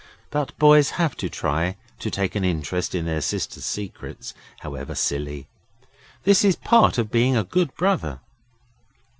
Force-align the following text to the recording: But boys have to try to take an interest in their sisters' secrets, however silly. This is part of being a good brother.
But 0.31 0.57
boys 0.57 0.89
have 0.97 1.15
to 1.17 1.29
try 1.29 1.75
to 1.99 2.09
take 2.09 2.33
an 2.33 2.43
interest 2.43 2.95
in 2.95 3.05
their 3.05 3.21
sisters' 3.21 3.65
secrets, 3.67 4.33
however 4.61 4.95
silly. 4.95 5.45
This 6.23 6.43
is 6.43 6.55
part 6.55 6.97
of 6.97 7.11
being 7.11 7.37
a 7.37 7.43
good 7.43 7.75
brother. 7.75 8.19